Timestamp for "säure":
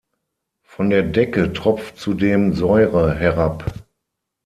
2.55-3.13